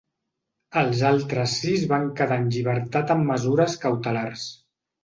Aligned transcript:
Els 0.81 1.03
altres 1.09 1.53
sis 1.65 1.85
van 1.93 2.09
quedar 2.23 2.41
en 2.45 2.51
llibertat 2.57 3.17
amb 3.19 3.33
mesures 3.35 3.79
cautelars. 3.87 4.53